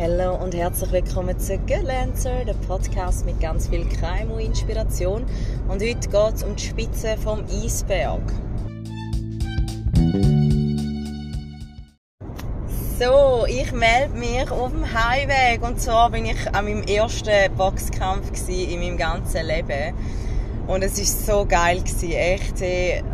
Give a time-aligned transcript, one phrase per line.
[0.00, 5.26] Hallo und herzlich willkommen zu Gelancer, der Podcast mit ganz viel Crime und Inspiration.
[5.66, 8.22] Und heute geht es um die Spitze vom Eisberg.
[12.96, 18.30] So, ich melde mich auf dem Highway und zwar bin ich an meinem ersten Boxkampf
[18.48, 19.94] in meinem ganzen Leben.
[20.68, 22.62] Und es ist so geil gewesen, echt.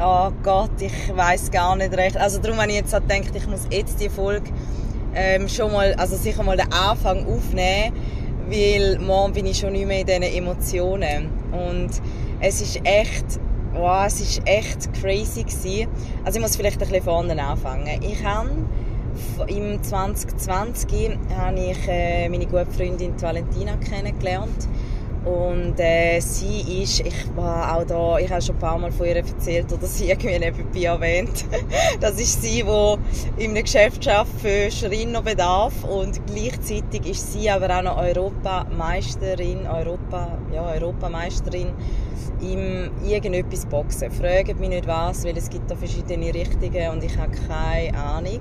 [0.03, 2.19] Oh Gott, ich weiß gar nicht recht.
[2.19, 4.51] Also darum habe ich jetzt gedacht, ich muss jetzt die Folge
[5.15, 7.95] ähm, schon mal, also sicher mal den Anfang aufnehmen,
[8.49, 11.31] weil morgen bin ich schon nicht mehr in diesen Emotionen.
[11.53, 11.91] Und
[12.41, 13.41] es ist echt,
[13.75, 15.89] wow, es ist echt crazy gewesen.
[16.25, 18.01] Also ich muss vielleicht ein bisschen vorne anfangen.
[18.03, 18.51] Ich habe
[19.47, 24.69] im 2020 habe ich äh, meine gute Freundin Valentina kennengelernt
[25.25, 29.07] und äh, sie ist, ich war auch da, ich habe schon ein paar Mal von
[29.07, 31.45] ihr erzählt oder sie irgendwie nebenbei erwähnt.
[32.01, 37.79] Das ist sie, die in einem Geschäft arbeitet für Schreinerbedarf und gleichzeitig ist sie aber
[37.79, 41.69] auch noch Europameisterin, Europa, ja, Europameisterin
[42.41, 44.11] im irgendetwas Boxen.
[44.11, 48.41] Fragt mich nicht was, weil es gibt da verschiedene Richtungen und ich habe keine Ahnung.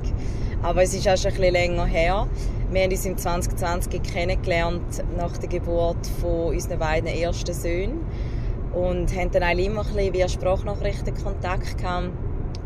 [0.63, 2.25] Aber es ist auch schon ein bisschen länger her.
[2.71, 7.99] Wir haben uns im 2020 kennengelernt nach der Geburt von unseren beiden ersten Söhnen
[8.71, 12.11] und haben dann eigentlich immer ein bisschen via Sprachnachrichten Kontakt gehabt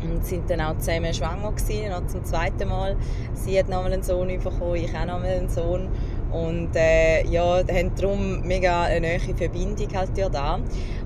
[0.00, 2.96] und sind dann auch zusammen schwanger gewesen, noch zum zweiten Mal.
[3.34, 5.88] Sie hat nochmal einen Sohn bekommen, ich auch nochmal einen Sohn
[6.32, 10.60] und äh, ja, haben darum mega eine neue Verbindung halt ja da.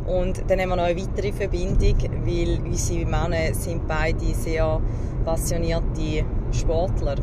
[0.07, 4.81] Und dann haben wir noch eine weitere Verbindung, weil unsere Männer sind beide sehr
[5.25, 7.17] passionierte Sportler.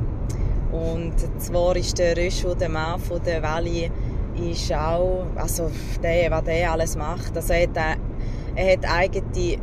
[0.72, 3.91] Und zwar ist der Röschel, der Mann von der Valley,
[4.39, 5.69] ist auch, also
[6.02, 7.97] der, was der alles macht, also er hat,
[8.56, 9.58] er hat eigene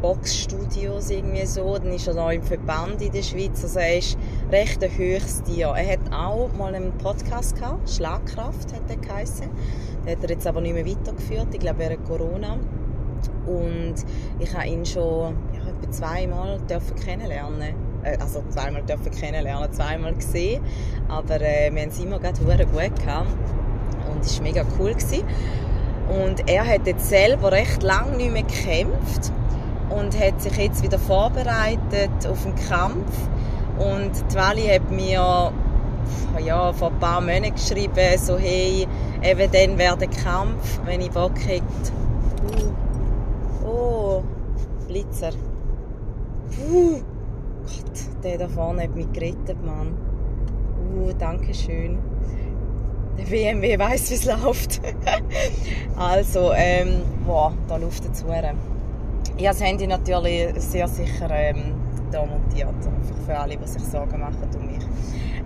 [0.00, 4.18] Boxstudios irgendwie so, dann ist er noch im Verband in der Schweiz, also er ist
[4.50, 5.68] recht ein höchstes Tier.
[5.68, 9.48] Er hat auch mal einen Podcast gehabt, Schlagkraft hat er geheißen.
[10.04, 12.58] Den hat er jetzt aber nicht mehr weitergeführt, ich glaube während Corona.
[13.46, 13.94] Und
[14.38, 17.74] ich habe ihn schon ja, etwa zweimal dürfen kennenlernen
[18.04, 20.62] äh, also zweimal dürfen kennenlernen, zweimal gesehen,
[21.08, 23.28] aber äh, wir haben es immer gut gehabt
[24.10, 25.24] und es war mega cool gewesen.
[26.08, 29.32] Und er hat jetzt selber recht lange nicht mehr gekämpft
[29.90, 33.28] und hat sich jetzt wieder vorbereitet auf den Kampf
[33.78, 35.52] und die Wally hat mir
[36.44, 38.86] ja, vor ein paar Monaten geschrieben, so hey,
[39.22, 41.62] eben dann wäre der Kampf, wenn ich Bock hätte.
[42.44, 43.66] Uh.
[43.66, 44.22] Oh,
[44.86, 45.30] Blitzer.
[46.68, 47.00] Uh.
[47.62, 49.94] Gott, der da vorne hat mich gerettet, Mann.
[50.94, 51.98] Uh, danke schön.
[53.16, 54.80] Der BMW weiß, wie es läuft.
[55.96, 58.26] also, ähm, boah, da läuft es zu.
[59.36, 61.74] Ich habe das Handy natürlich sehr sicher ähm,
[62.12, 62.68] da montiert.
[62.68, 64.84] Einfach für alle, die sich Sorgen machen um mich.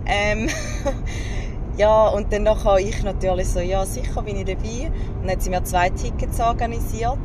[0.05, 0.47] Ähm,
[1.77, 4.91] ja, und dann habe ich natürlich so, ja, sicher bin ich dabei.
[5.15, 7.17] Und dann hat sie mir zwei Tickets organisiert.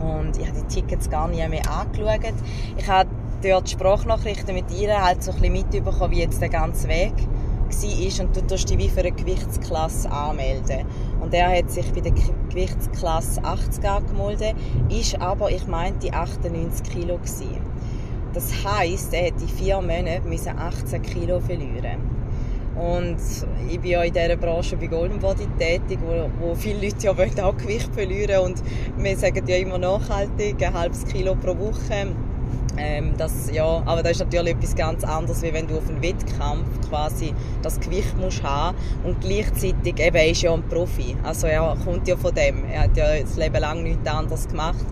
[0.00, 2.34] Und ich habe die Tickets gar nicht mehr angeschaut.
[2.76, 3.10] Ich habe
[3.42, 8.24] dort Sprachnachrichten mit ihr halt so ein bisschen mitbekommen, wie jetzt der ganze Weg war.
[8.24, 10.86] Und du tust dich wie für eine Gewichtsklasse anmelden.
[11.20, 12.12] Und er hat sich bei der
[12.50, 14.54] Gewichtsklasse 80 angemeldet,
[14.90, 17.60] ist aber, ich meinte, 98 Kilo gewesen.
[18.32, 22.14] Das heisst, er hätte vier Monate 18 Kilo verlieren
[22.76, 23.18] und
[23.70, 27.44] ich bin ja in dieser Branche bei Golden Body tätig, wo, wo viele Leute ja
[27.44, 28.62] auch Gewicht verlieren und
[28.96, 32.08] wir sagen ja immer nachhaltig, ein halbes Kilo pro Woche.
[32.76, 36.02] Ähm, das, ja, aber das ist natürlich etwas ganz anderes, wie wenn du auf einem
[36.02, 41.76] Wettkampf quasi das Gewicht musst haben und gleichzeitig, eben, er ja ein Profi, also er
[41.84, 44.84] kommt ja von dem, er hat ja das Leben lang nichts anderes gemacht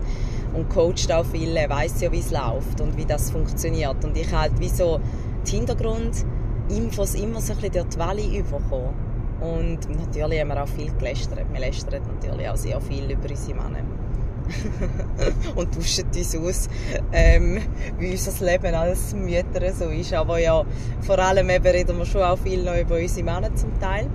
[0.53, 4.03] und coacht auch viele, weiß ja, wie es läuft und wie das funktioniert.
[4.05, 4.99] Und ich halt wie so
[5.45, 8.93] die Hintergrundinfos immer so ein bisschen durch die Welle bekommen
[9.41, 13.55] und natürlich haben wir auch viel gelästert, wir lästern natürlich auch sehr viel über unsere
[13.55, 14.02] Männer
[15.55, 16.69] und tauschen uns aus,
[17.11, 17.59] ähm,
[17.99, 20.13] wie unser Leben als Mütter so ist.
[20.13, 20.63] Aber ja,
[21.01, 24.07] vor allem eben reden wir schon auch viel noch über unsere Männer zum Teil.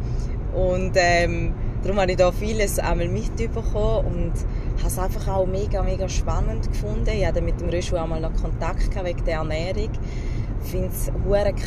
[0.54, 4.32] Und ähm, darum habe ich da vieles einmal mitbekommen und
[4.78, 7.10] habe es einfach auch mega, mega spannend gefunden.
[7.10, 9.90] Ich hatte mit dem Röschel auch mal noch Kontakt wegen der Ernährung.
[10.64, 11.10] Ich finde es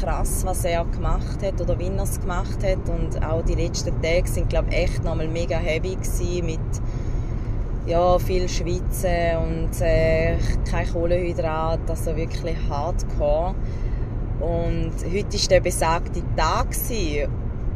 [0.02, 2.90] krass, was er gemacht hat oder wie er es gemacht hat.
[2.90, 6.60] Und auch die letzten Tage sind, glaube ich, echt nochmal mega heavy gewesen mit
[7.86, 10.38] ja, viel Schwitzen und äh,
[10.70, 13.56] kein Kohlenhydrat, also wirklich hardcore.
[14.40, 16.68] Und heute war der besagte Tag.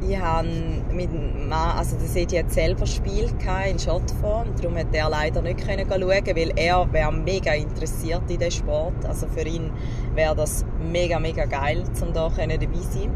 [0.08, 0.48] Ich habe
[0.92, 1.10] mit
[1.48, 3.32] Mann, also der Sedi hat selber Spiel
[3.70, 8.38] in Schottform, darum hat er leider nicht können schauen, weil er wäre mega interessiert in
[8.38, 9.06] diesem Sport.
[9.08, 9.72] Also für ihn
[10.14, 13.12] wäre das mega, mega geil, um da dabei zu sein.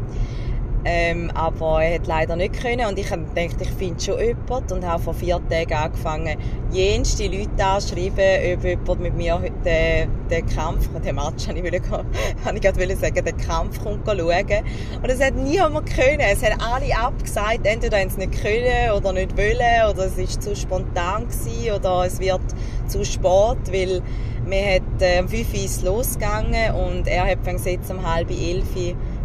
[0.82, 4.72] Ähm, aber er hat leider nicht können und ich habe gedacht, ich finde schon jemanden
[4.72, 6.38] und habe vor vier Tagen angefangen,
[6.72, 11.82] jenste Leute anzuschreiben, ob jemand mit mir den, den Kampf, den Match habe ich, wollte,
[12.44, 14.64] habe ich gerade sagen, den Kampf kommt schauen.
[15.02, 16.20] Und es hat niemand können.
[16.20, 20.40] Es haben alle abgesagt, entweder haben sie nicht können oder nicht wollen oder es war
[20.40, 22.40] zu spontan gewesen, oder es wird
[22.88, 24.02] zu spät, weil
[24.46, 28.66] wir hat äh, um 5 Uhr losgegangen und er hat jetzt um halb elf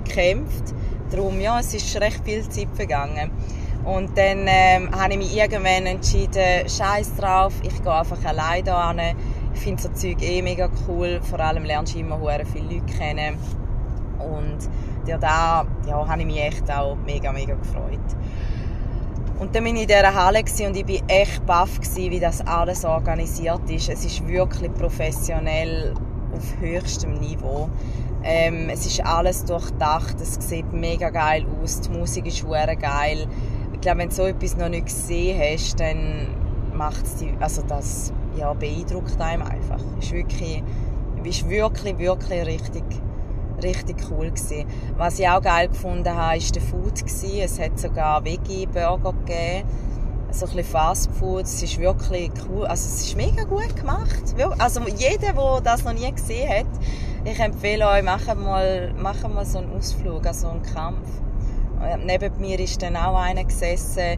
[0.03, 0.73] gekämpft.
[1.11, 3.31] Darum, ja, es ist recht viel Zeit vergangen.
[3.85, 8.91] Und dann ähm, habe ich mich irgendwann entschieden, scheiß drauf, ich gehe einfach alleine da
[8.91, 9.15] hin.
[9.53, 11.21] Ich finde so Zeug eh mega cool.
[11.21, 12.19] Vor allem lernst du immer
[12.51, 13.37] viele Leute kennen.
[14.19, 14.57] Und
[15.07, 17.99] ja, da ja, habe ich mich echt auch mega, mega gefreut.
[19.37, 22.85] Und dann war ich in dieser Halle und ich war echt baff, wie das alles
[22.85, 23.89] organisiert ist.
[23.89, 25.93] Es ist wirklich professionell
[26.33, 27.69] auf höchstem Niveau.
[28.27, 33.27] Ähm, es ist alles durchdacht, es sieht mega geil aus, die Musik ist sehr geil.
[33.73, 36.27] Ich glaube, wenn du so etwas noch nicht gesehen hast, dann
[36.73, 39.79] macht es also das ja, beeindruckt einem einfach.
[39.99, 40.63] Es ist wirklich,
[41.23, 42.83] ist wirklich, wirklich richtig
[43.63, 44.65] richtig cool gewesen.
[44.97, 47.39] Was ich auch geil gefunden habe, war der Food gewesen.
[47.39, 49.67] Es hat sogar Veggie-Burger gegeben.
[50.31, 51.43] So ein Fast Food.
[51.43, 52.65] Es ist wirklich cool.
[52.65, 54.35] Also es ist mega gut gemacht.
[54.57, 56.65] Also jeder, der das noch nie gesehen hat,
[57.25, 61.07] ich empfehle euch, macht mal, macht mal so einen Ausflug, also einen Kampf.
[62.05, 64.17] Neben mir ist dann auch einer gesessen,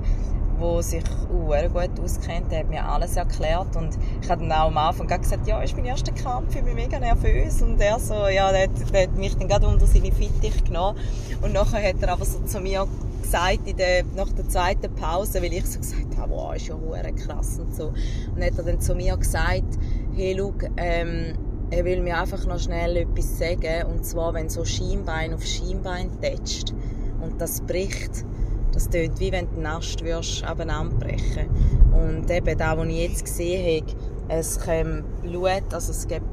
[0.59, 3.75] der sich uh, gut auskennt, der hat mir alles erklärt.
[3.75, 6.75] Und ich habe dann auch am Anfang gesagt, ja, ist mein erster Kampf, ich bin
[6.75, 7.61] mega nervös.
[7.61, 10.99] Und er so, ja, der, der hat mich dann gerade unter seine Fittich genommen.
[11.41, 12.87] Und nachher hat er aber so zu mir
[13.21, 16.75] gesagt, in der, nach der zweiten Pause, weil ich so gesagt habe, wow, ist ja
[17.11, 17.93] krass und so.
[18.35, 19.77] Und hat er dann zu mir gesagt,
[20.15, 21.33] hey, schau, ähm,
[21.69, 26.09] er will mir einfach noch schnell etwas sagen und zwar, wenn so Schienbein auf Schienbein
[26.21, 26.73] tätscht
[27.21, 28.25] und das bricht,
[28.73, 31.49] das tönt wie wenn du den Ast würdest anbrechen
[31.91, 33.97] Und eben da, was ich jetzt gesehen habe,
[34.29, 36.25] es kommt Blut, also es gibt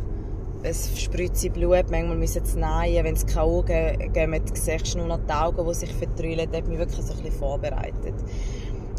[0.62, 5.08] es spritzt Blut, manchmal müssen sie nähen, wenn es keine Augen geben, siehst du nur
[5.08, 6.48] noch die Augen, die sich vertrüllen.
[6.50, 8.14] Das hat mich wirklich so ein bisschen vorbereitet.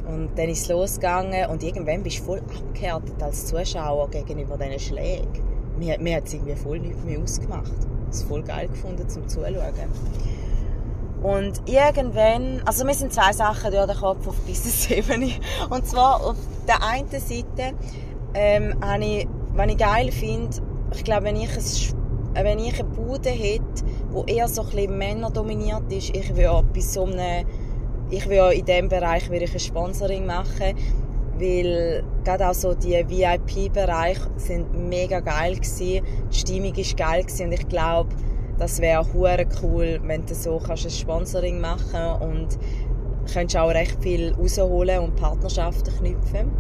[0.08, 4.80] Und dann ist es losgegangen und irgendwann bist du voll abgehärtet als Zuschauer gegenüber diesen
[4.80, 5.55] Schlägen.
[5.78, 7.72] Mir, mir hat es irgendwie voll nichts mehr ausgemacht.
[8.10, 9.56] Es voll geil gefunden zum Zuschauen.
[11.22, 15.32] Und irgendwann, also mir sind zwei Sachen durch den Kopf auf Business-Ebene.
[15.70, 16.36] Und zwar auf
[16.68, 17.76] der einen Seite,
[18.36, 20.58] ähm, habe ich, was ich geil finde,
[20.94, 23.64] ich glaube, wenn ich, ein, wenn ich eine Bude hätte,
[24.28, 27.48] die eher so ein bisschen männerdominiert ist, ich würde bei so einem,
[28.12, 30.76] ich würde in diesem Bereich würde ich ein Sponsoring machen,
[31.40, 37.52] weil gerade auch so die VIP-Bereiche sind mega geil gewesen, die Stimmung ist geil und
[37.52, 38.10] ich glaube,
[38.58, 42.58] das wäre hure cool, wenn du so kannst ein Sponsoring machen und
[43.32, 46.52] könntest auch recht viel rausholen und Partnerschaften knüpfen.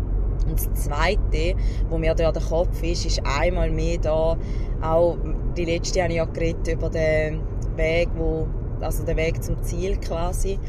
[0.47, 1.55] Und das Zweite,
[1.89, 4.37] wo mir da der Kopf ist, ist einmal mehr da,
[4.81, 5.17] auch
[5.57, 7.41] die letzte habe ich ja geredet über den
[7.75, 8.47] Weg, wo,
[8.81, 10.59] also den Weg zum Ziel quasi,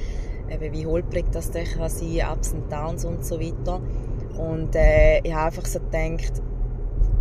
[0.70, 3.80] wie holprig das kann sein, Ups und Downs und so weiter.
[4.38, 6.42] Und äh, ich habe einfach so gedacht,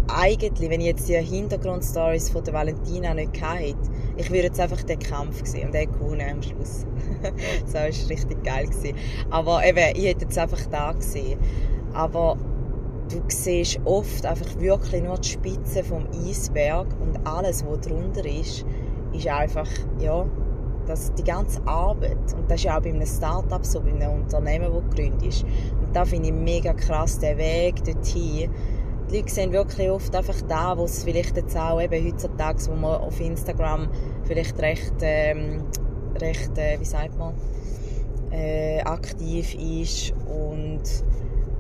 [0.08, 3.78] eigentlich, wenn ich jetzt die Hintergrundstories von der Valentina nicht hätte,
[4.18, 6.86] ich würde jetzt einfach den Kampf sehen und er gewonnen am Schluss.
[7.64, 8.68] das war richtig geil.
[8.68, 8.96] Gewesen.
[9.30, 11.40] Aber eben, ich hätte jetzt einfach da gesehen.
[11.94, 12.38] Aber
[13.10, 18.66] du siehst oft einfach wirklich nur die Spitze vom Eisberg und alles, was drunter ist,
[19.14, 19.68] ist einfach,
[20.00, 20.26] ja,
[20.86, 22.18] das, die ganze Arbeit.
[22.38, 25.46] Und das ist ja auch bei einem Start-up so, bei einem Unternehmen, das gegründet ist.
[25.96, 28.50] Da finde ich mega krass, den Weg dorthin.
[29.10, 32.76] Die Leute sehen wirklich oft einfach da, wo es vielleicht jetzt auch eben heutzutage, wo
[32.76, 33.88] man auf Instagram
[34.26, 35.64] vielleicht recht, ähm,
[36.20, 37.34] recht äh, wie sagt man,
[38.30, 40.82] äh, aktiv ist und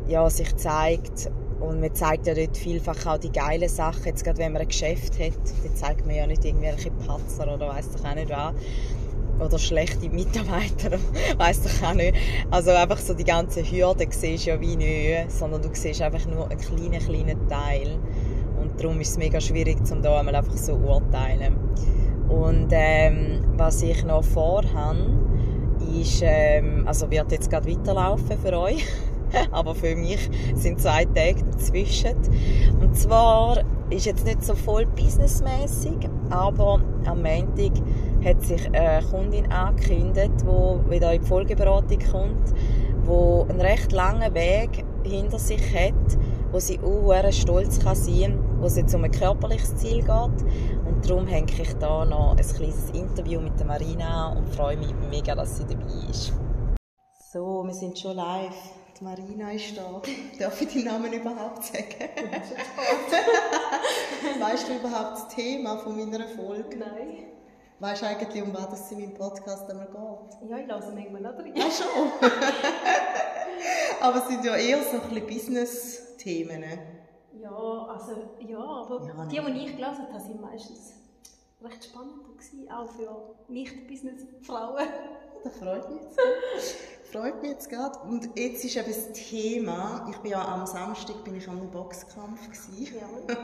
[0.10, 1.32] ja, sich zeigt.
[1.62, 4.04] Und man zeigt ja dort vielfach auch die geilen Sachen.
[4.04, 5.32] Jetzt gerade wenn man ein Geschäft hat,
[5.63, 8.54] dann zeigt man ja nicht irgendwelche Patzer oder weiss ich auch nicht was
[9.39, 10.98] oder schlechte Mitarbeiter,
[11.38, 12.15] weiß doch auch nicht.
[12.51, 16.25] Also einfach so die ganze Hürde siehst du ja wie nicht, sondern du siehst einfach
[16.25, 18.00] nur einen kleinen, kleinen Teil.
[18.60, 21.56] Und darum ist es mega schwierig, um da einmal einfach so urteilen.
[22.30, 24.98] Und ähm, was ich noch vorhabe,
[26.00, 28.86] ist, ähm, also wird jetzt gerade weiterlaufen für euch,
[29.51, 32.15] aber für mich sind zwei Tage dazwischen.
[32.82, 37.74] Und zwar ist jetzt nicht so voll businessmäßig, aber am Montag
[38.25, 42.53] hat sich eine Kundin angekündigt, die wieder in die Folgeberatung kommt,
[43.05, 45.94] die einen recht langen Weg hinter sich hat,
[46.51, 50.08] wo sie auch stolz kann sein kann, wo es jetzt um ein körperliches Ziel geht.
[50.08, 54.91] Und darum hänge ich da noch ein kleines Interview mit der Marina und freue mich
[55.10, 56.34] mega, dass sie dabei ist.
[57.32, 58.55] So, wir sind schon live.
[59.00, 60.01] Die Marina ist da.
[60.39, 61.84] Darf ich deinen Namen überhaupt sagen?
[64.39, 66.77] weißt du überhaupt das Thema von meiner Folge?
[66.77, 67.35] Nein.
[67.79, 70.50] Weißt du eigentlich, um was es in meinem Podcast einmal geht?
[70.50, 71.53] Ja, ich lasse manchmal noch drin.
[71.55, 72.10] Ja, schon.
[74.01, 76.63] aber es sind ja eher so ein Business-Themen.
[77.34, 80.94] Ja, also, ja, aber Ja, die, die ich gelesen habe, sind meistens
[81.62, 84.88] recht spannend gewesen, auch für Nicht-Business-Frauen.
[85.46, 86.20] Das freut mich jetzt.
[87.12, 88.00] freut mich jetzt gerade.
[88.00, 92.42] Und jetzt ist eben das Thema, ich bin ja am Samstag bin ich am Boxkampf
[92.50, 92.96] gewesen.
[92.96, 93.36] Ja.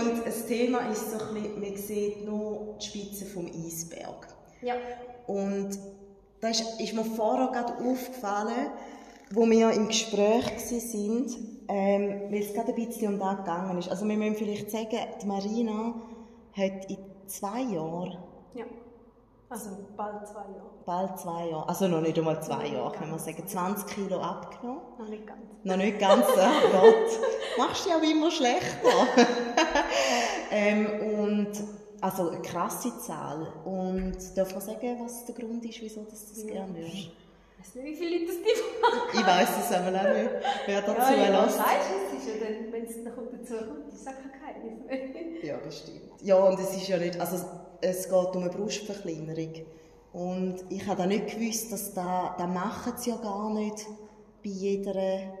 [0.00, 4.26] und das Thema ist so ein bisschen, man sieht nur die Spitze vom Eisberg.
[4.62, 4.74] ja.
[5.26, 5.78] Und
[6.40, 8.70] da ist, ist mir vorher gerade aufgefallen,
[9.30, 11.26] wo wir im Gespräch waren,
[11.68, 13.88] ähm, weil es gerade ein bisschen um das gegangen ist.
[13.88, 15.94] Also wir müssen vielleicht sagen, die Marina
[16.56, 18.18] hat in zwei Jahren,
[18.54, 18.64] ja.
[19.48, 20.71] Also bald zwei Jahre.
[20.84, 24.80] Bald zwei Jahre, also noch nicht einmal zwei Jahre, kann man sagen, 20 Kilo abgenommen.
[24.98, 25.40] Noch nicht ganz.
[25.64, 27.18] Noch nicht ganz, oh Gott.
[27.58, 28.88] Machst du ja auch immer schlechter.
[30.50, 30.86] ähm,
[31.18, 31.52] und,
[32.00, 33.46] also eine krasse Zahl.
[33.64, 36.94] Und darf man sagen, was der Grund ist, wieso du das gerne würdest?
[36.94, 40.30] Ich weiß nicht, wie viele Leute das die Ich weiss es einmal auch nicht,
[40.66, 41.58] wer dazu ja, ja, lässt.
[41.58, 43.14] weißt du, es ist ja dann, wenn es dann dazu
[43.64, 45.44] kommt, ist es auch kein Geheimnis mehr.
[45.44, 46.00] Ja, das stimmt.
[46.22, 47.44] Ja, und es ist ja nicht, also
[47.80, 49.54] es geht um eine Brustverkleinerung.
[50.12, 53.86] Und ich habe da nicht gewusst, dass da, da machen sie ja gar nicht
[54.44, 55.38] bei jeder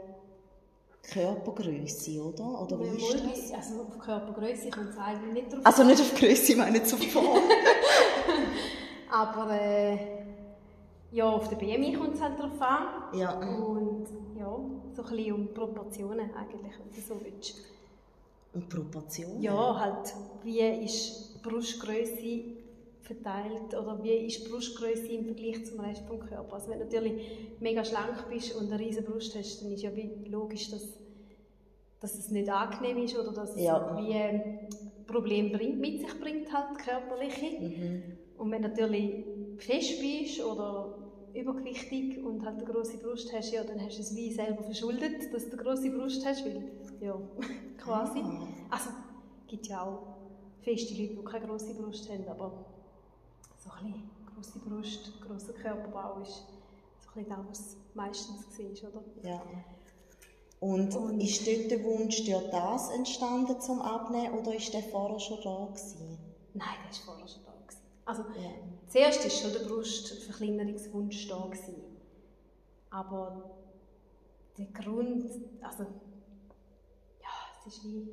[1.02, 2.62] Körpergröße, oder?
[2.62, 3.52] Oder wie ist das?
[3.52, 6.88] Also auf Körpergröße kommt es eigentlich nicht drauf Also nicht auf Größe, ich meine auf
[6.88, 7.42] Form.
[9.10, 9.98] Aber äh,
[11.10, 13.18] ja, auf der BMI kommt es halt drauf an.
[13.18, 13.38] Ja.
[13.38, 14.06] Und
[14.38, 14.58] ja,
[14.94, 17.56] so ein bisschen um Proportionen eigentlich, wenn du so willst.
[18.54, 19.42] Und Proportionen?
[19.42, 20.14] Ja, halt,
[20.44, 22.61] wie ist Brustgröße
[23.02, 26.52] verteilt oder wie ist die Brustgröße im Vergleich zum Rest des Körpers.
[26.52, 27.22] Also wenn du natürlich
[27.60, 29.90] mega schlank bist und eine riesige Brust hast, dann ist ja
[30.28, 30.88] logisch, dass,
[32.00, 33.96] dass es nicht angenehm ist oder dass es Ja.
[33.98, 34.68] wie ein
[35.06, 37.60] Problem bringt, mit sich bringt, halt körperliche.
[37.60, 38.02] Mhm.
[38.38, 39.24] Und wenn du natürlich
[39.58, 40.98] fest bist oder
[41.34, 45.32] übergewichtig und halt eine grosse Brust hast, ja, dann hast du es wie selber verschuldet,
[45.32, 46.62] dass du eine grosse Brust hast, weil,
[47.00, 47.18] ja,
[47.78, 48.20] quasi.
[48.20, 48.46] Ah.
[48.70, 50.16] Also, es gibt ja auch
[50.62, 52.64] feste Leute, die keine grosse Brust haben, aber
[53.62, 56.42] so ein bisschen grosse Brust, grosser Körperbau ist
[57.04, 59.04] so ein das, was meistens war, oder?
[59.28, 59.42] Ja.
[60.60, 65.18] Und, Und- ist dort der Wunsch durch das entstanden zum Abnehmen oder ist der vorher
[65.18, 66.18] schon da gewesen?
[66.54, 67.52] Nein, das war vorher schon da.
[67.52, 67.80] Gewesen.
[68.04, 68.50] Also, Ja.
[68.88, 71.46] Zuerst war schon der Brustverkleinerungswunsch da.
[71.46, 71.76] Gewesen.
[72.90, 73.50] Aber
[74.58, 75.30] der Grund,
[75.62, 75.84] also,
[77.20, 77.28] ja,
[77.66, 78.08] es ist wie.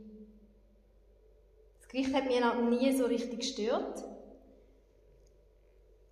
[1.79, 4.03] Das Gewicht hat mich noch nie so richtig gestört,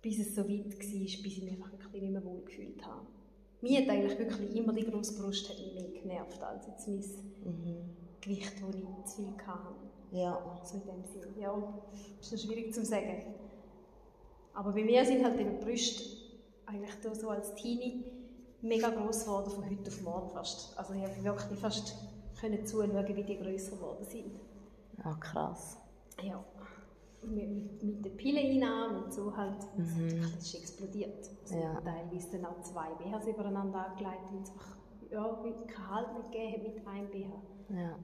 [0.02, 3.06] bis es so weit war, bis ich mich einfach wirklich nicht mehr wohl gefühlt habe.
[3.60, 6.98] Mir hat eigentlich wirklich immer die grosse Brust hat mich mehr genervt als jetzt mein
[7.44, 7.76] Mhm.
[8.20, 9.74] Gewicht, das ich zu viel hatte.
[10.12, 10.60] Ja.
[10.64, 11.40] So in dem Sinn.
[11.40, 11.80] Ja,
[12.20, 13.34] ist noch schwierig zu sagen.
[14.54, 16.02] Aber bei mir sind halt eben die Brüste
[16.66, 18.04] eigentlich so als Teenie
[18.60, 20.76] mega groß geworden von heute auf morgen fast.
[20.78, 21.94] Also ich habe wirklich fast
[22.40, 24.40] können zuschauen, wie die grösser geworden sind.
[25.02, 25.78] Ah, krass.
[26.22, 26.44] Ja.
[27.22, 29.56] Mit, mit, den Pilleneinnahmen und so halt.
[29.76, 30.22] Mhm.
[30.22, 31.28] Das ist explodiert.
[31.42, 31.80] Also Ja.
[31.80, 34.76] Teilweise dann auch zwei BHs übereinander angelegt, weil es einfach
[35.10, 35.24] ja,
[35.66, 37.42] keinen Halt nicht gegeben mit einem BH.
[37.70, 37.96] Ja.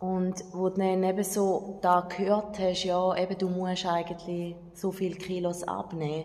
[0.00, 4.90] Und wo du dann eben so da gehört hast, ja, eben du musst eigentlich so
[4.90, 6.24] viele Kilos abnehmen.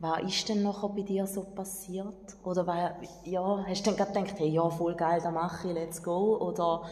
[0.00, 2.36] Was ist denn nachher bei dir so passiert?
[2.44, 5.74] Oder war, ja, hast du dann gerade gedacht, hey, ja, voll geil, das mache ich,
[5.74, 6.36] let's go?
[6.36, 6.82] Oder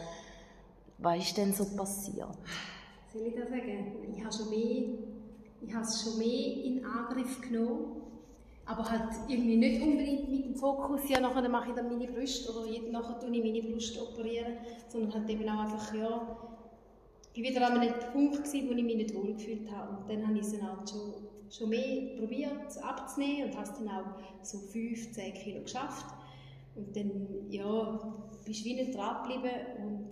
[0.97, 2.35] was ist denn so passiert?
[3.17, 3.95] Soll ich das sagen?
[4.15, 4.83] Ich habe schon mehr,
[5.61, 8.01] ich habe es schon mehr in Angriff genommen,
[8.65, 12.49] aber halt irgendwie nicht unbedingt mit dem Fokus, ja, nachher mache ich dann meine Brust
[12.49, 14.53] oder je- nachher tue ich meine Brust operieren,
[14.89, 16.37] sondern halt eben auch einfach, ja,
[17.33, 19.97] ich war wieder an einem Punkt, gewesen, wo ich mich nicht wohl gefühlt habe.
[19.97, 21.13] Und dann habe ich es halt schon,
[21.49, 24.05] schon mehr probiert abzunehmen und habe es dann auch
[24.43, 26.05] so 5, 10 Kilo geschafft.
[26.75, 27.11] Und dann,
[27.49, 30.09] ja, bist du wie nicht dran geblieben und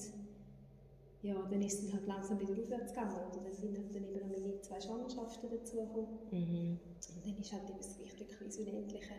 [1.26, 3.16] ja, dann ist es halt langsam wieder aufwärts gegangen.
[3.32, 6.08] Oder dann sind halt dann eben noch meine zwei Schwangerschaften dazugekommen.
[6.32, 6.80] Mhm.
[7.16, 9.14] Und dann ist halt eben das wirklich so unendliche.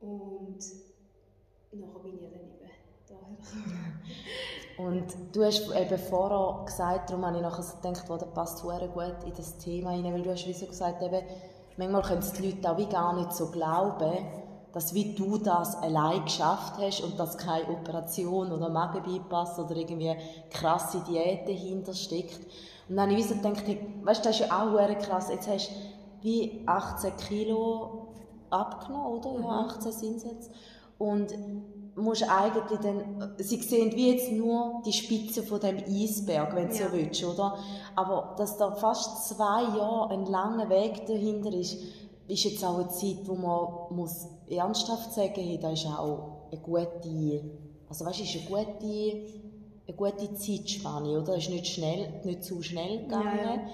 [0.00, 0.58] Und
[1.72, 2.50] nachher bin ich dann eben
[3.08, 3.98] daher gekommen.
[4.78, 8.58] Und du hast eben vorher gesagt, darum habe ich nachher so gedacht, wow, das passt
[8.58, 11.22] sehr gut in das Thema rein, weil du hast wie so gesagt, eben,
[11.76, 14.16] manchmal können es die Leute auch wie gar nicht so glauben,
[14.72, 20.14] dass wie du das allein geschafft hast und dass keine Operation oder Magenbypass oder irgendwie
[20.50, 22.40] krasse Diät dahinter steckt.
[22.88, 23.64] Und dann habe ich so gedacht,
[24.02, 25.74] weißt du, das ist ja auch krass, jetzt hast du
[26.22, 28.08] wie 18 Kilo
[28.50, 29.40] abgenommen, oder?
[29.40, 29.96] Ja, 18 mhm.
[29.96, 30.50] sind es jetzt.
[30.98, 31.34] Und
[31.94, 36.74] musst eigentlich dann, sie sehen wie jetzt nur die Spitze von dem Eisberg, wenn du
[36.74, 36.88] ja.
[36.88, 37.58] so willst, oder?
[37.96, 41.76] Aber dass da fast zwei Jahre ein langer Weg dahinter ist,
[42.28, 46.60] ist jetzt auch eine Zeit, wo man muss ernsthaft sagen hey, das ist auch eine
[46.60, 47.44] gute,
[47.88, 49.26] also weißt, ist eine gute,
[49.86, 51.36] eine gute Zeitspanne, oder?
[51.36, 53.38] Es ist nicht, schnell, nicht zu schnell gegangen.
[53.38, 53.66] Ja, ja.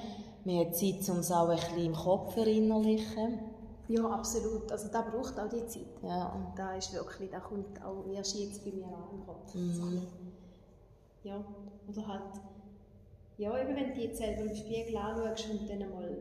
[0.45, 3.41] Man hat Zeit, um es auch ein bisschen im Kopf zu verinnerlichen.
[3.89, 4.71] Ja, absolut.
[4.71, 5.87] Also da braucht auch die Zeit.
[6.03, 6.33] Ja.
[6.33, 9.25] Und da ist wirklich, da kommt auch erst jetzt bei mir an.
[9.55, 10.03] Mhm.
[11.25, 11.43] Ja,
[11.89, 12.23] oder halt,
[13.39, 16.19] ja, eben wenn du dich selber im Spiegel anschaust und dann mal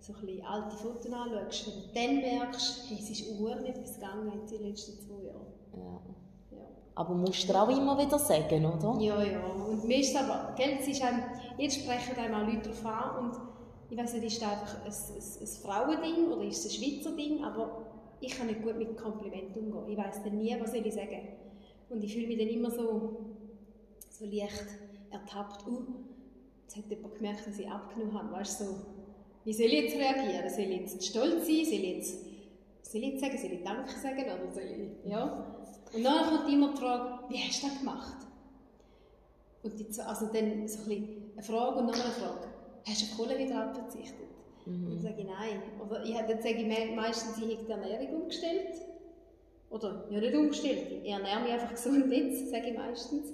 [0.00, 4.32] so ein bisschen alte Fotos anschaust, wenn du dann merkst, hey, es ist etwas gegangen
[4.32, 5.46] in den letzten zwei Jahren.
[5.74, 6.56] Ja.
[6.56, 6.64] ja.
[6.94, 8.98] Aber musst du auch immer wieder sagen, oder?
[9.00, 9.44] Ja, ja.
[9.46, 11.22] Und mir ist aber, gell, es ist einem,
[11.58, 13.50] jetzt sprechen einem auch Leute darauf an und
[13.90, 17.16] ich weiß nicht, ist das einfach ein, ein, ein Frauending oder ist es ein Schweizer
[17.16, 17.84] Ding, aber
[18.20, 19.88] ich kann nicht gut mit Komplimenten umgehen.
[19.88, 21.28] Ich weiß dann nie, was soll ich sagen.
[21.88, 23.34] Und ich fühle mich dann immer so,
[24.10, 24.66] so leicht
[25.10, 25.66] ertappt.
[25.66, 25.82] Uh,
[26.62, 28.32] jetzt hat jemand gemerkt, dass ich abgenommen habe.
[28.32, 28.76] Weißt, so,
[29.44, 30.48] wie soll ich jetzt reagieren?
[30.48, 31.64] Soll ich jetzt stolz sein?
[31.64, 32.18] Soll ich jetzt,
[32.82, 33.38] soll ich jetzt sagen?
[33.38, 34.20] Soll ich Danke sagen?
[34.20, 35.46] Oder soll ich, ja?
[35.92, 38.26] Und dann kommt immer die Frage, wie hast du das gemacht?
[39.62, 42.48] Und die, also dann so ein eine Frage und noch eine Frage
[42.86, 44.28] hast du auf Kohlenhydrate verzichtet?
[44.66, 44.90] Mhm.
[44.90, 45.62] Dann sage ich nein.
[45.80, 48.74] Oder ich, dann sage ich meistens, ich habe die Ernährung umgestellt.
[49.70, 53.28] Oder, ja nicht umgestellt, ich ernähre mich einfach gesund jetzt, sage ich meistens.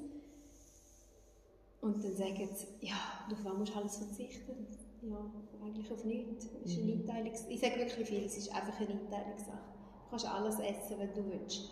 [1.80, 2.96] Und dann sagen sie, ja,
[3.30, 4.66] auf was musst du alles verzichten?
[5.02, 5.30] Ja,
[5.62, 6.48] eigentlich auf nichts.
[6.64, 7.00] Es ist eine mhm.
[7.00, 9.58] Einteilungs ich sage wirklich viel, es ist einfach eine Einteilungssache.
[10.04, 11.70] Du kannst alles essen, wenn du willst.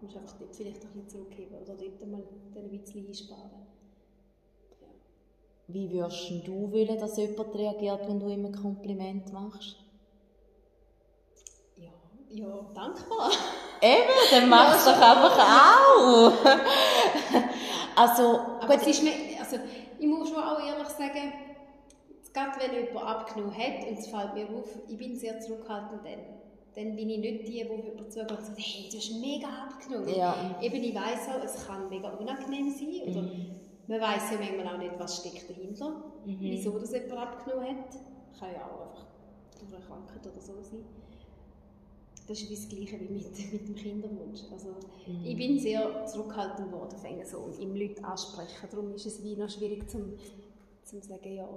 [0.00, 2.22] Du musst einfach dort vielleicht ein bisschen zurückheben oder dort mal
[2.54, 3.70] ein bisschen einsparen.
[5.72, 9.76] Wie würdest du wollen, dass jemand reagiert, wenn du ihm ein Kompliment machst?
[11.76, 11.90] Ja,
[12.30, 13.30] ja dankbar.
[13.80, 16.32] Eben, dann machst du doch einfach auch.
[17.96, 19.56] also, Aber gut, ist mir, also,
[19.98, 21.32] ich muss schon auch ehrlich sagen,
[22.32, 26.20] gerade wenn jemand abgenommen hat, und es fällt mir auf, ich bin sehr zurückhaltend dann.
[26.74, 30.08] Dann bin ich nicht die, die jemand zugeht und sagt, hey, du hast mega abgenommen.
[30.16, 30.56] Ja.
[30.62, 33.02] Eben, ich weiss auch, es kann mega unangenehm sein.
[33.08, 35.90] Oder mhm man weiß ja manchmal auch nicht, was steckt dahinter,
[36.24, 36.36] mhm.
[36.38, 37.90] wieso das jemand abgenommen hat.
[38.38, 39.06] Kann ja auch einfach
[39.58, 40.84] durch eine Krankheit oder so sein.
[42.28, 44.42] Das ist das Gleiche wie mit, mit dem Kinderwunsch.
[44.52, 44.76] Also,
[45.08, 45.24] mhm.
[45.24, 48.68] Ich bin sehr zurückhaltend geworden, so im Leute ansprechen.
[48.70, 49.98] Darum ist es wie noch schwierig zu
[50.84, 51.48] sagen, ja,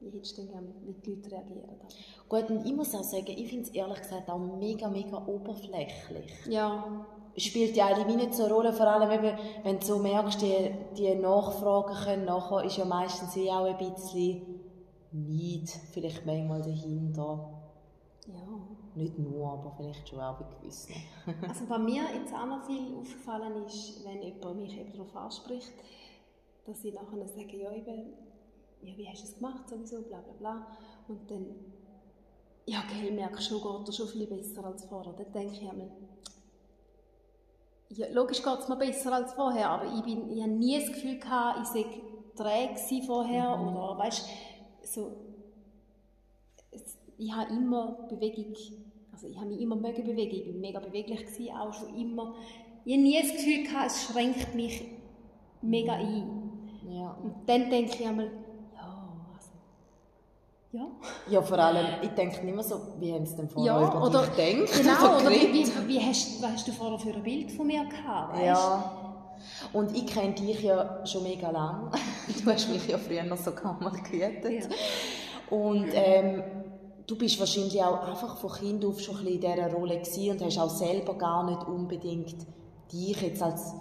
[0.00, 1.76] wie hättest du denn gerne mit den Leuten reagieren?
[2.28, 6.32] Gut, und ich muss auch sagen, ich finde es ehrlich gesagt auch mega, mega oberflächlich.
[6.48, 10.42] Ja spielt ja eigentlich nicht so eine Rolle, vor allem eben, wenn du so merkst,
[10.42, 14.60] die, die Nachfragen können nachher, ist ja meistens eh auch ein bisschen
[15.12, 17.50] Neid vielleicht manchmal dahinter.
[18.26, 18.60] Ja.
[18.94, 20.94] Nicht nur, aber vielleicht schon auch bei gewissen.
[21.48, 25.72] also bei mir jetzt auch noch viel aufgefallen ist, wenn jemand mich eben darauf anspricht,
[26.66, 28.12] dass ich nachher sage, ja eben,
[28.82, 30.66] ja, wie hast du es gemacht, sowieso, bla bla bla.
[31.08, 31.46] Und dann,
[32.66, 35.12] ja, gell, merkst du, geht dir schon viel besser als vorher.
[35.12, 35.90] Dann denke ich einmal,
[37.90, 40.88] ja, logisch geht es mir besser als vorher, aber ich, bin, ich habe nie das
[40.88, 41.84] Gefühl gehabt, ich sei
[42.36, 43.76] träge vorher mhm.
[43.76, 44.28] oder weißt
[44.84, 45.30] so
[47.20, 48.54] ich habe immer Bewegung,
[49.12, 52.34] also ich habe mich immer mögen bewegen, ich bin mega beweglich gewesen, auch schon immer.
[52.86, 54.82] Ich habe nie das Gefühl gehabt, es schränkt mich
[55.60, 56.70] mega ein.
[56.88, 57.10] Ja.
[57.22, 58.30] Und dann denke ich einmal,
[60.72, 60.86] ja.
[61.28, 64.06] Ja, vor allem, ich denke nicht mehr so, wie haben sie denn vorher ja, über
[64.06, 65.00] oder, dich gedacht?
[65.00, 67.84] Genau, oder wie, wie, wie hast, was hast du vorher für ein Bild von mir
[67.84, 68.44] gehabt, weißt?
[68.44, 69.00] Ja.
[69.72, 71.90] Und ich kenne dich ja schon mega lange.
[72.44, 74.68] Du hast mich ja früher noch so Kammer gehütet.
[74.70, 75.56] Ja.
[75.56, 76.44] Und ähm,
[77.06, 80.30] du bist wahrscheinlich auch einfach von Kind auf schon ein bisschen in dieser Rolle gewesen
[80.30, 82.36] und hast auch selber gar nicht unbedingt
[82.92, 83.74] dich jetzt als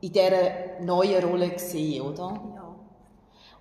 [0.00, 2.40] in dieser neuen Rolle gesehen, oder?
[2.54, 2.63] Ja.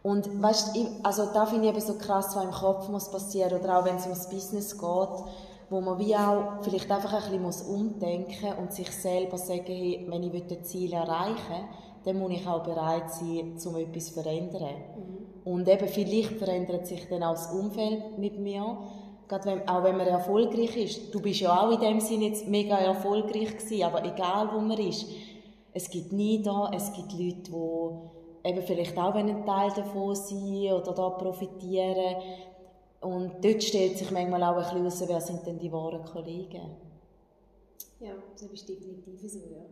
[0.03, 3.79] Und weißt, also da finde ich eben so krass, was im Kopf muss passieren oder
[3.79, 5.25] auch wenn es ums Business geht,
[5.69, 10.05] wo man wie auch vielleicht einfach ein bisschen muss umdenken und sich selber sagen, hey,
[10.09, 11.65] wenn ich das Ziel erreichen will,
[12.03, 14.75] dann muss ich auch bereit sein, um etwas zu verändern.
[14.97, 15.51] Mhm.
[15.51, 18.77] Und eben vielleicht verändert sich dann auch das Umfeld mit mir,
[19.27, 21.15] Gerade wenn, auch wenn man erfolgreich ist.
[21.15, 24.77] Du bist ja auch in dem Sinne jetzt mega erfolgreich gewesen, aber egal wo man
[24.77, 25.07] ist,
[25.73, 28.12] es gibt nie da, es gibt Leute, die
[28.43, 32.15] eben vielleicht auch ein Teil davon sein oder da profitieren.
[33.01, 36.77] Und dort stellt sich manchmal auch ein bisschen raus, wer sind denn die wahren Kollegen.
[37.99, 39.63] Ja, das ist definitiv so, ja.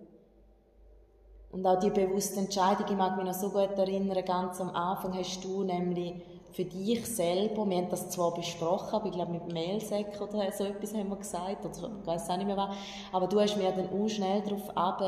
[1.51, 5.17] Und auch die bewusste Entscheidung, ich mag mich noch so gut erinnern, ganz am Anfang
[5.17, 6.13] hast du nämlich
[6.53, 10.63] für dich selber, wir haben das zwar besprochen, aber ich glaube mit Mailsäck oder so
[10.63, 12.75] etwas haben wir gesagt, oder ich weiß auch nicht mehr was,
[13.11, 15.01] aber du hast mir dann auch schnell darauf ab,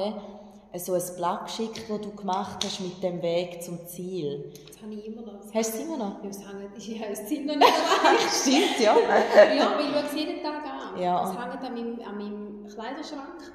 [0.80, 4.52] so ein Blatt geschickt, das du gemacht hast mit dem Weg zum Ziel.
[4.68, 5.40] Das habe ich immer noch.
[5.40, 6.24] Das hast du es immer noch?
[6.24, 7.70] Ja, das hängt, ich habe das Ziel noch nicht.
[8.42, 8.96] Stimmt, ja.
[8.98, 11.02] ja, weil ich schaue es jeden Tag an.
[11.02, 11.22] Ja.
[11.22, 13.54] Das hängt an meinem, an meinem Kleiderschrank.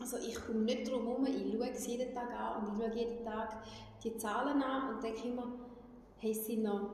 [0.00, 2.98] Also ich komme nicht drum herum, ich schaue es jeden Tag an und ich schaue
[2.98, 3.62] jeden Tag
[4.02, 5.52] die Zahlen an und denke immer,
[6.16, 6.90] hey, es sind noch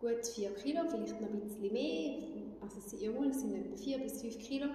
[0.00, 2.18] gut 4 Kilo, vielleicht noch ein bisschen mehr,
[2.60, 4.66] also es sind, jawohl, es sind etwa 4 bis 5 Kilo.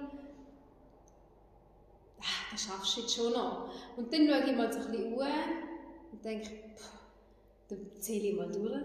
[2.52, 3.70] Das schaffst du jetzt schon noch.
[3.98, 5.20] Und dann schaue ich mal so ein bisschen um
[6.12, 6.92] und denke, pff,
[7.68, 8.84] dann zähle ich mal durch.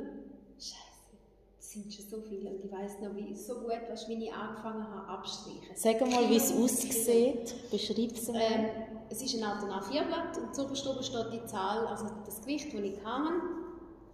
[0.59, 1.16] Scheiße,
[1.57, 2.50] das sind schon so viele.
[2.50, 5.74] Und ich weiss noch, wie so gut, was ich angefangen habe, abstreichen.
[5.74, 7.55] Sag mal, wie es aussieht.
[7.70, 8.40] Beschreib es mal.
[8.40, 8.66] Ähm,
[9.09, 12.81] es ist ein Auto A4-Blatt und zuoberst oben steht die Zahl, also das Gewicht, das
[12.81, 13.29] ich habe.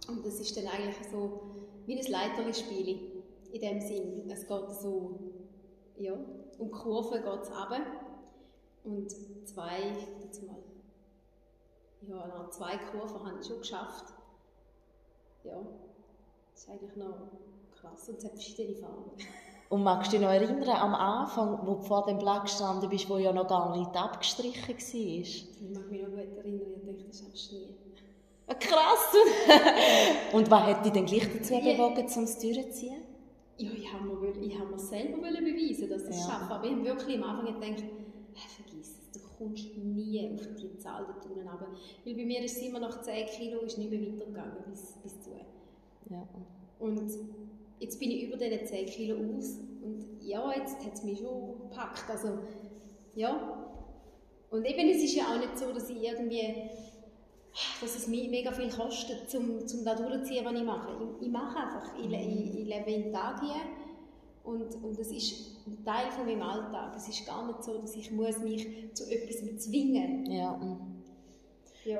[0.07, 1.41] Und das ist dann eigentlich so
[1.85, 3.13] wie ein Leiterli-Spiel.
[3.51, 4.29] In dem Sinn.
[4.29, 5.19] Es geht so,
[5.97, 6.13] ja,
[6.57, 7.81] um Kurven geht es runter.
[8.87, 9.11] Und
[9.45, 9.79] zwei,
[10.23, 10.55] jetzt mal,
[12.07, 14.13] ja, noch zwei Kurven habe ich schon geschafft.
[15.43, 15.57] Ja,
[16.53, 17.17] das ist eigentlich noch
[17.79, 18.07] krass.
[18.07, 19.11] Und es hat verschiedene Farben.
[19.69, 23.09] Und magst du dich noch erinnern, am Anfang, wo du vor dem Blatt gestanden bist,
[23.09, 24.75] wo ja noch gar nicht abgestrichen war?
[24.77, 27.75] Ich mag mich noch gut erinnern, ich denke, das du nie.
[28.61, 29.13] Krass!
[30.33, 33.01] Und was hat dich denn gleich dazu bewogen, um es durchzuziehen?
[33.57, 36.31] Ja, ich habe mir, ich habe mir selber beweisen, dass ich es Ja.
[36.31, 36.53] schaffe.
[36.53, 38.06] Aber ich habe wirklich am Anfang gedacht, «Hey,
[38.41, 41.67] vergiss es, du kommst nie auf die Zahl dort unten runter.
[42.05, 45.21] Weil bei mir ist es immer nach 10 Kilo ist nicht mehr weitergegangen bis, bis
[45.21, 45.31] zu.
[46.09, 46.27] Ja.
[46.79, 47.11] Und
[47.79, 51.57] jetzt bin ich über diese 10 Kilo aus und ja, jetzt hat es mich schon
[51.59, 52.09] gepackt.
[52.09, 52.39] Also,
[53.15, 53.63] ja.
[54.49, 56.69] Und eben, es ist ja auch nicht so, dass ich irgendwie,
[57.81, 60.91] dass es mich mega viel kostet, um, um da durchzuziehen, was ich mache.
[61.19, 61.97] Ich, ich mache einfach.
[61.97, 63.86] Ich, ich, ich lebe in Tag hier
[64.47, 66.93] und, und es ist ein Teil von meinem Alltag.
[66.95, 70.51] Es ist gar nicht so, dass ich muss mich zu etwas zwingen ja.
[70.51, 71.03] mm.
[71.85, 71.99] Ja.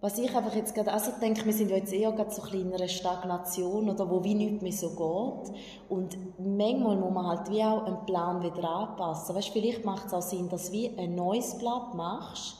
[0.00, 2.72] Was ich einfach jetzt gerade also denke, wir sind ja jetzt eher gerade so in
[2.72, 5.56] einer Stagnation oder wo wie nichts mehr so geht.
[5.88, 9.34] Und manchmal muss man halt wie auch einen Plan wieder anpassen.
[9.34, 12.58] Weißt, vielleicht macht es auch Sinn, dass du wie ein neues Blatt machst,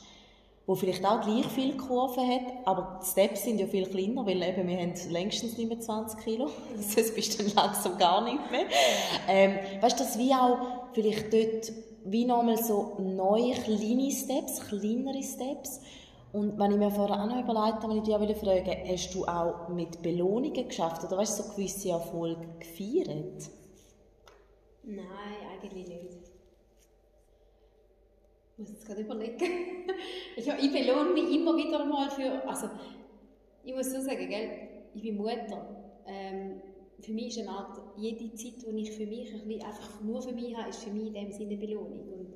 [0.69, 4.39] wo vielleicht auch gleich viele Kurven hat, aber die Steps sind ja viel kleiner, weil
[4.43, 6.47] eben wir haben längstens nicht mehr 20 Kilo.
[6.75, 8.65] Sonst bist du dann langsam gar nicht mehr.
[9.27, 10.59] Ähm, weißt du, dass wie auch
[10.93, 11.71] vielleicht dort
[12.05, 15.81] wie nochmal so neue kleine Steps, kleinere Steps,
[16.33, 19.25] und wenn ich mir vorher auch noch überlegt habe, ich dich auch fragen hast du
[19.25, 23.49] auch mit Belohnungen geschafft oder weißt du, so gewisse Erfolge gefeiert?
[24.83, 25.07] Nein,
[25.51, 26.18] eigentlich nicht.
[28.59, 29.37] Ich muss jetzt gerade überlegen.
[30.35, 32.45] ich, ich belohne mich immer wieder mal für.
[32.45, 32.67] Also,
[33.63, 34.49] ich muss so sagen, gell?
[34.93, 35.93] ich bin Mutter.
[36.05, 36.61] Ähm,
[36.99, 40.21] für mich ist eine Art, jede Zeit, die ich für mich ein bisschen einfach nur
[40.21, 42.01] für mich habe, ist für mich in dem Sinne Belohnung.
[42.11, 42.33] Und,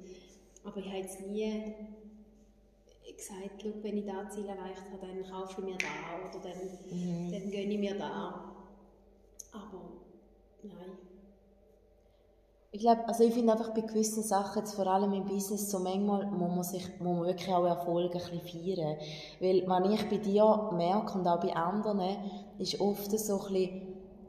[0.64, 1.76] aber ich habe jetzt nie
[3.18, 7.32] gesagt, schau, wenn ich das Ziel erreicht habe, dann kaufe ich mir da oder dann,
[7.32, 8.56] dann gönne ich mir da.
[9.52, 9.92] Aber
[10.64, 11.13] nein.
[12.76, 15.78] Ich glaube, also ich finde einfach bei gewissen Sachen, jetzt vor allem im Business, so
[15.78, 18.98] manchmal muss man, sich, muss man wirklich auch Erfolge ein bisschen feiern.
[19.40, 22.02] Weil, wenn ich bei dir merke und auch bei anderen,
[22.58, 23.82] ist oft so ein bisschen,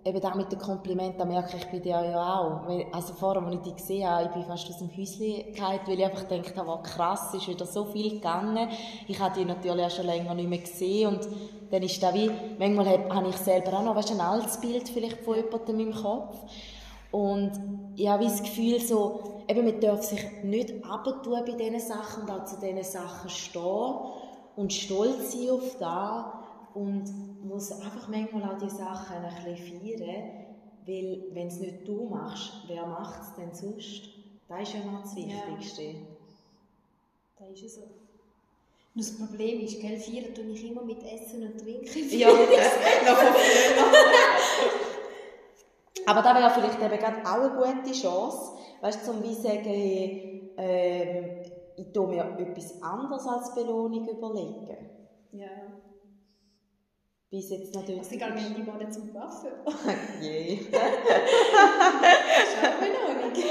[0.04, 2.68] eben da mit den Komplimenten, merke ich bei dir ja auch.
[2.92, 5.98] Also vorher, als ich dich gesehen habe, ich bin fast aus dem Häuschen gefallen, weil
[5.98, 8.68] ich einfach gedacht habe, wow, krass, ist wieder so viel gegangen.
[9.08, 11.26] Ich habe dich natürlich auch schon länger nicht mehr gesehen und
[11.70, 15.20] dann ist da wie, manchmal habe ich selber auch noch, weißt, ein altes Bild vielleicht
[15.20, 16.36] von jemandem im Kopf.
[17.14, 17.52] Und
[17.94, 22.30] ich habe das Gefühl, so, eben, man darf sich nicht abtun bei diesen Sachen und
[22.32, 23.94] auch zu diesen Sachen stehen
[24.56, 26.24] und stolz sein auf das
[26.74, 27.04] und
[27.44, 30.24] muss einfach manchmal auch die Sachen ein bisschen feiern,
[30.86, 34.08] weil wenn es nicht du machst, wer macht es denn sonst?
[34.48, 35.94] Das ist ja noch das Wichtigste.
[37.38, 37.82] Da ist es so.
[37.82, 42.18] Nur das Problem ist, gell, feiern tue ich immer mit Essen und Trinken.
[42.18, 44.93] Ja, noch von früher.
[46.06, 50.52] Aber da wäre vielleicht eben gerade auch eine gute Chance, weißt zum wie sagen, hey,
[50.56, 51.42] ähm,
[51.76, 54.90] ich tue mir etwas anderes als Belohnung überlegen.
[55.32, 55.48] Ja.
[57.30, 58.00] Bis jetzt natürlich.
[58.00, 59.48] Also egal, wenn die Monate zum Waffen.
[60.20, 60.56] Je.
[62.80, 63.32] Belohnung.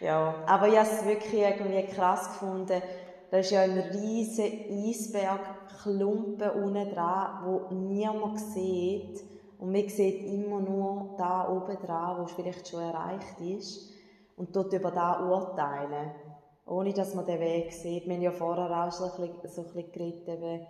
[0.00, 2.82] Ja, aber ich habe es wirklich irgendwie krass gefunden.
[3.30, 9.22] Da ist ja ein riesiger Eisbergklumpen unten dran, wo niemand sieht.
[9.62, 13.92] Und man sieht immer nur da oben dran, wo es vielleicht schon erreicht ist.
[14.36, 16.10] und dort über das urteilen,
[16.66, 18.06] ohne dass man den Weg sieht.
[18.06, 20.66] Wir haben ja vorher auch so ein bisschen, so ein bisschen geredet, eben,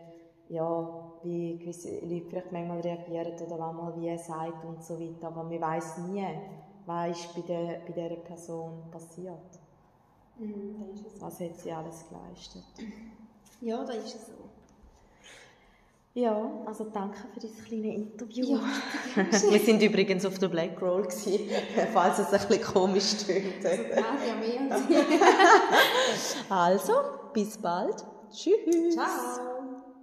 [0.48, 5.28] ja, wie gewisse Leute vielleicht manchmal reagieren oder was man wie sagt und so weiter,
[5.28, 6.26] aber man weiß nie,
[6.84, 9.60] was ist bei, der, bei dieser Person passiert.
[10.38, 10.76] Mhm,
[11.18, 11.26] da.
[11.26, 12.64] Was hat sie alles geleistet.
[13.62, 14.32] Ja, da ist es so.
[16.14, 18.44] Ja, also danke für dieses kleine Interview.
[18.46, 18.60] Ja,
[19.50, 21.48] Wir sind übrigens auf der Black Roll, gewesen,
[21.94, 23.64] falls es ein bisschen komisch tönt.
[23.64, 24.78] Ja, mehr.
[26.50, 26.92] Also,
[27.32, 28.04] bis bald.
[28.30, 28.94] Tschüss.
[28.94, 29.61] Ciao.